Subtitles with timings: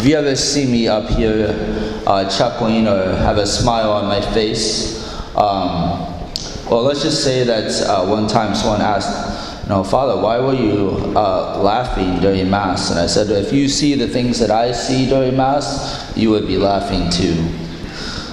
[0.00, 1.54] If you ever see me up here
[2.06, 6.08] uh, chuckling or have a smile on my face, um,
[6.70, 11.12] well, let's just say that uh, one time someone asked, "No, Father, why were you
[11.14, 15.06] uh, laughing during Mass?" And I said, "If you see the things that I see
[15.06, 17.36] during Mass, you would be laughing too."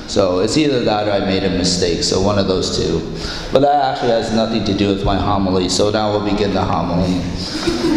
[0.07, 2.99] So it's either that or I made a mistake, so one of those two.
[3.51, 6.63] But that actually has nothing to do with my homily, so now we'll begin the
[6.63, 7.96] homily.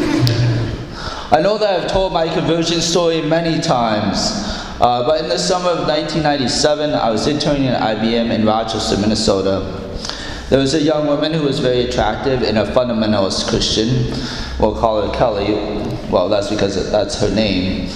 [1.33, 4.19] I know that I've told my conversion story many times,
[4.81, 9.61] uh, but in the summer of 1997, I was interning at IBM in Rochester, Minnesota.
[10.49, 14.11] There was a young woman who was very attractive and a fundamentalist Christian.
[14.59, 15.55] We'll call her Kelly.
[16.11, 17.91] Well, that's because that's her name.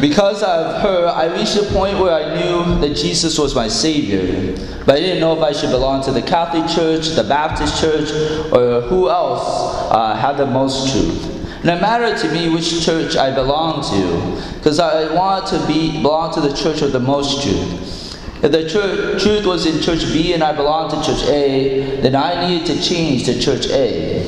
[0.00, 4.54] Because of her, I reached a point where I knew that Jesus was my Savior,
[4.86, 8.12] but I didn't know if I should belong to the Catholic Church, the Baptist Church,
[8.52, 11.39] or who else uh, had the most truth.
[11.60, 16.00] And it mattered to me which church I belonged to, because I wanted to be
[16.00, 18.00] belong to the church of the most truth.
[18.42, 22.14] If the church, truth was in Church B and I belonged to Church A, then
[22.14, 24.24] I needed to change to Church A.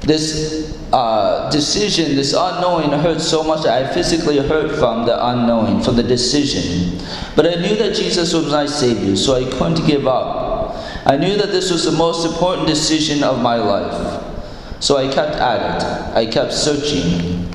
[0.00, 5.82] This uh, decision, this unknowing, hurt so much that I physically hurt from the unknowing,
[5.82, 6.98] from the decision.
[7.34, 10.76] But I knew that Jesus was my Savior, so I couldn't give up.
[11.06, 14.23] I knew that this was the most important decision of my life.
[14.80, 16.16] So I kept at it.
[16.16, 17.50] I kept searching.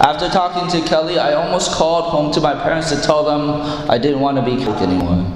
[0.00, 3.98] After talking to Kelly, I almost called home to my parents to tell them I
[3.98, 5.26] didn't want to be Catholic anymore.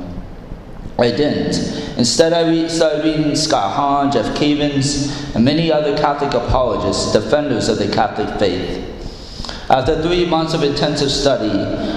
[0.99, 1.83] I didn't.
[1.99, 7.79] Instead, I started reading Scott Hahn, Jeff Cavins, and many other Catholic apologists, defenders of
[7.79, 8.89] the Catholic faith.
[9.69, 11.51] After three months of intensive study,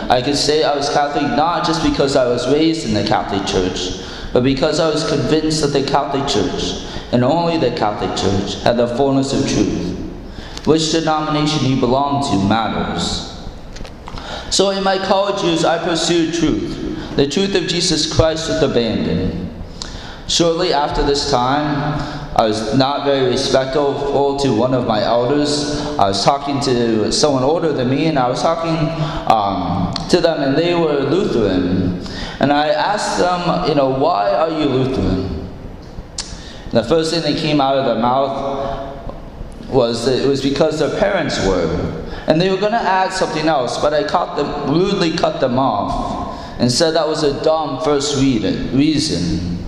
[0.09, 3.45] I could say I was Catholic not just because I was raised in the Catholic
[3.45, 4.01] Church,
[4.33, 8.75] but because I was convinced that the Catholic Church, and only the Catholic Church, had
[8.75, 9.97] the fullness of truth.
[10.65, 13.31] Which denomination you belong to matters.
[14.53, 19.49] So in my college years, I pursued truth the truth of Jesus Christ with abandon.
[20.27, 21.97] Shortly after this time,
[22.35, 25.79] I was not very respectful to one of my elders.
[25.97, 28.75] I was talking to someone older than me, and I was talking
[29.31, 32.05] um, to them, and they were Lutheran.
[32.41, 35.34] And I asked them, you know, why are you Lutheran?
[36.75, 40.99] The first thing that came out of their mouth was that it was because their
[40.99, 41.69] parents were.
[42.27, 45.57] And they were going to add something else, but I caught them, rudely cut them
[45.57, 49.65] off and said that was a dumb first reason.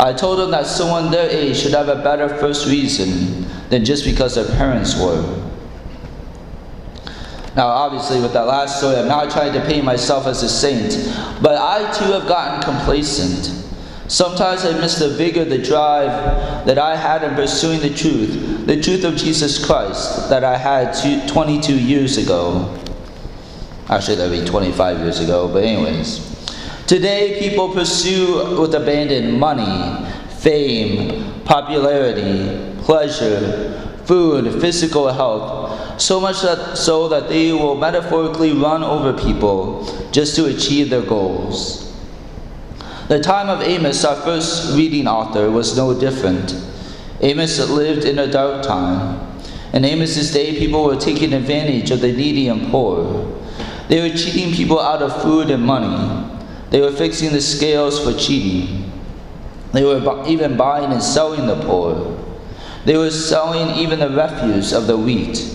[0.00, 4.06] I told them that someone their age should have a better first reason than just
[4.06, 5.20] because their parents were.
[7.54, 10.94] Now, obviously, with that last story, I'm not trying to paint myself as a saint,
[11.42, 13.67] but I too have gotten complacent.
[14.08, 18.80] Sometimes I miss the vigor, the drive that I had in pursuing the truth, the
[18.80, 22.74] truth of Jesus Christ that I had two, 22 years ago.
[23.90, 26.24] Actually, that would be 25 years ago, but, anyways.
[26.86, 36.78] Today, people pursue with abandon money, fame, popularity, pleasure, food, physical health, so much that,
[36.78, 41.87] so that they will metaphorically run over people just to achieve their goals.
[43.08, 46.54] The time of Amos, our first reading author, was no different.
[47.22, 49.26] Amos lived in a dark time.
[49.72, 53.34] In Amos's day, people were taking advantage of the needy and poor.
[53.88, 56.38] They were cheating people out of food and money.
[56.68, 58.92] They were fixing the scales for cheating.
[59.72, 62.14] They were even buying and selling the poor.
[62.84, 65.54] They were selling even the refuse of the wheat.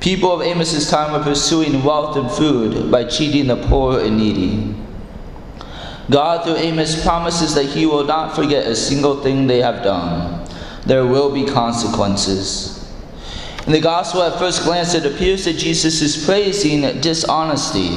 [0.00, 4.74] People of Amos's time were pursuing wealth and food by cheating the poor and needy.
[6.10, 10.46] God, through Amos, promises that He will not forget a single thing they have done.
[10.84, 12.76] There will be consequences.
[13.66, 17.96] In the gospel, at first glance, it appears that Jesus is praising dishonesty.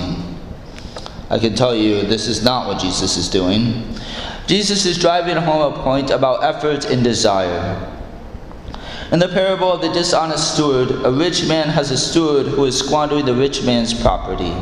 [1.30, 3.98] I can tell you this is not what Jesus is doing.
[4.46, 7.90] Jesus is driving home a point about effort and desire.
[9.12, 12.78] In the parable of the dishonest steward, a rich man has a steward who is
[12.78, 14.54] squandering the rich man's property.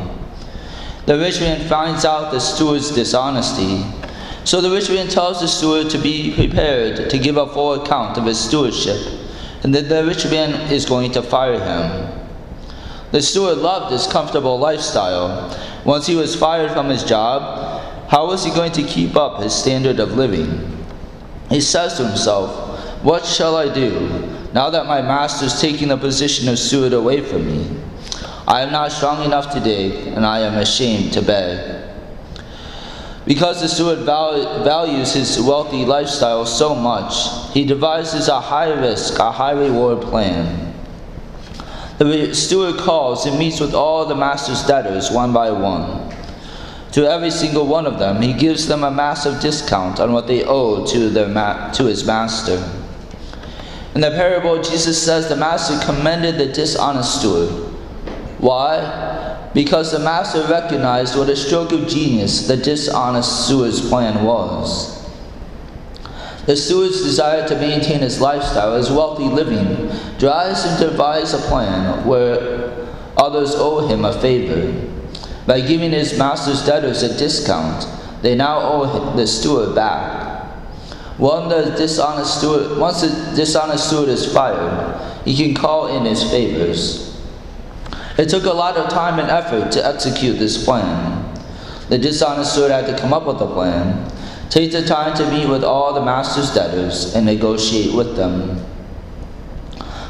[1.04, 3.84] The rich man finds out the steward's dishonesty.
[4.44, 8.18] So the rich man tells the steward to be prepared to give a full account
[8.18, 9.00] of his stewardship
[9.64, 12.08] and that the rich man is going to fire him.
[13.10, 15.56] The steward loved his comfortable lifestyle.
[15.84, 19.54] Once he was fired from his job, how was he going to keep up his
[19.54, 20.86] standard of living?
[21.50, 24.08] He says to himself, What shall I do
[24.54, 27.82] now that my master is taking the position of steward away from me?
[28.52, 31.86] I am not strong enough to dig, and I am ashamed to beg.
[33.24, 37.14] Because the steward values his wealthy lifestyle so much,
[37.54, 40.74] he devises a high risk, a high reward plan.
[41.96, 46.14] The steward calls and meets with all the master's debtors one by one.
[46.92, 50.44] To every single one of them, he gives them a massive discount on what they
[50.44, 52.62] owe to, their ma- to his master.
[53.94, 57.61] In the parable, Jesus says the master commended the dishonest steward.
[58.42, 59.50] Why?
[59.54, 65.00] Because the master recognized what a stroke of genius the dishonest steward's plan was.
[66.46, 71.38] The steward's desire to maintain his lifestyle as wealthy living drives him to devise a
[71.38, 74.90] plan where others owe him a favor.
[75.46, 77.86] By giving his master's debtors a discount,
[78.22, 80.48] they now owe the steward back.
[81.16, 86.28] One the dishonest steward, once the dishonest steward is fired, he can call in his
[86.28, 87.11] favors.
[88.18, 91.34] It took a lot of time and effort to execute this plan.
[91.88, 94.10] The dishonest steward had to come up with a plan,
[94.50, 98.64] take the time to meet with all the master's debtors, and negotiate with them.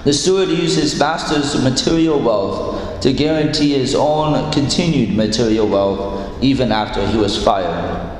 [0.04, 6.72] The steward used his master's material wealth to guarantee his own continued material wealth even
[6.72, 8.18] after he was fired.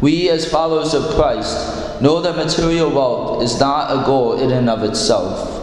[0.00, 4.68] We, as followers of Christ, know that material wealth is not a goal in and
[4.68, 5.55] of itself.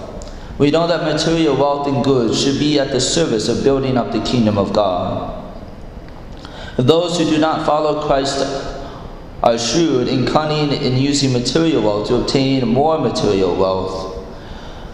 [0.58, 4.12] We know that material wealth and goods should be at the service of building up
[4.12, 5.40] the kingdom of God.
[6.78, 8.40] Those who do not follow Christ
[9.42, 14.26] are shrewd and cunning in using material wealth to obtain more material wealth,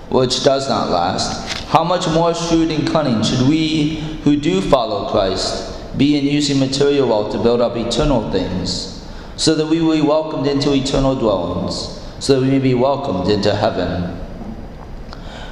[0.09, 1.57] which does not last.
[1.67, 6.59] How much more shrewd and cunning should we who do follow Christ be in using
[6.59, 8.99] material wealth to build up eternal things?
[9.39, 13.31] so that we will be welcomed into eternal dwellings, so that we may be welcomed
[13.31, 14.18] into heaven.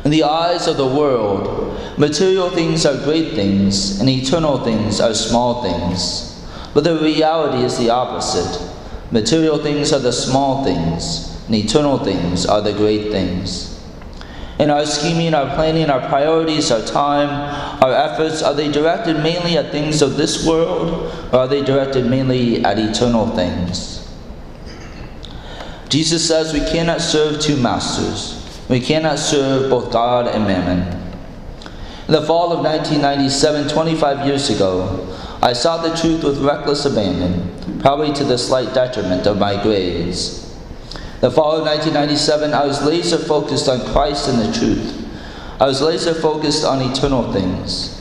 [0.07, 5.13] In the eyes of the world, material things are great things, and eternal things are
[5.13, 6.47] small things.
[6.73, 8.71] But the reality is the opposite.
[9.11, 13.83] Material things are the small things, and eternal things are the great things.
[14.59, 19.57] In our scheming, our planning, our priorities, our time, our efforts, are they directed mainly
[19.57, 24.09] at things of this world, or are they directed mainly at eternal things?
[25.89, 28.36] Jesus says we cannot serve two masters.
[28.69, 30.97] We cannot serve both God and mammon.
[32.07, 37.79] In the fall of 1997, 25 years ago, I sought the truth with reckless abandon,
[37.79, 40.53] probably to the slight detriment of my grades.
[41.21, 45.05] The fall of 1997, I was laser focused on Christ and the truth.
[45.59, 47.93] I was laser focused on eternal things.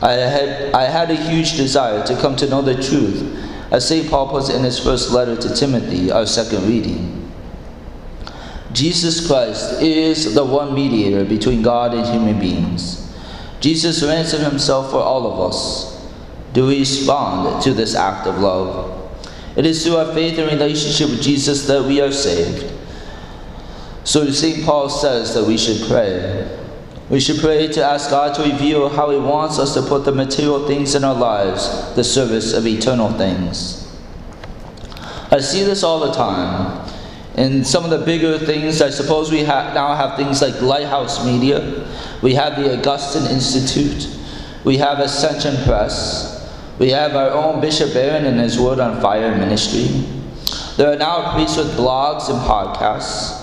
[0.00, 3.22] I had, I had a huge desire to come to know the truth,
[3.70, 4.08] as St.
[4.08, 7.13] Paul puts in his first letter to Timothy, our second reading.
[8.74, 13.00] Jesus Christ is the one mediator between God and human beings.
[13.60, 16.04] Jesus ransomed himself for all of us.
[16.52, 19.00] Do we respond to this act of love?
[19.56, 22.72] It is through our faith and relationship with Jesus that we are saved.
[24.02, 24.64] So St.
[24.64, 26.58] Paul says that we should pray.
[27.10, 30.12] We should pray to ask God to reveal how He wants us to put the
[30.12, 33.80] material things in our lives, the service of eternal things.
[35.30, 36.83] I see this all the time.
[37.36, 41.24] In some of the bigger things, I suppose we ha- now have things like Lighthouse
[41.24, 41.84] Media,
[42.22, 44.08] we have the Augustine Institute,
[44.62, 46.48] we have Ascension Press,
[46.78, 49.86] we have our own Bishop Barron and his Word on Fire ministry.
[50.76, 53.40] There are now priests with blogs and podcasts.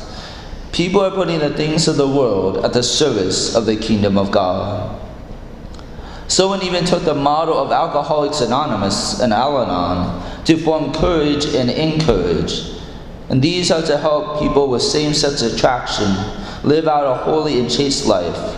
[0.72, 4.32] People are putting the things of the world at the service of the kingdom of
[4.32, 5.00] God.
[6.30, 11.70] Someone even took the model of Alcoholics Anonymous and Al Anon to form courage and
[11.70, 12.72] encourage.
[13.32, 16.14] And these are to help people with same sex attraction
[16.64, 18.58] live out a holy and chaste life,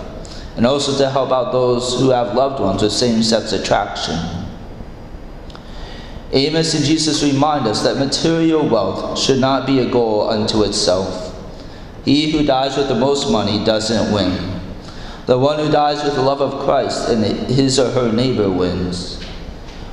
[0.58, 4.18] and also to help out those who have loved ones with same sex attraction.
[6.32, 11.40] Amos and Jesus remind us that material wealth should not be a goal unto itself.
[12.04, 14.60] He who dies with the most money doesn't win.
[15.28, 19.23] The one who dies with the love of Christ and his or her neighbor wins.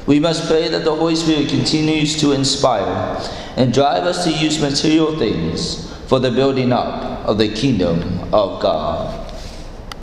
[0.07, 3.21] We must pray that the Holy Spirit continues to inspire
[3.57, 8.61] and drive us to use material things for the building up of the kingdom of
[8.61, 9.20] God.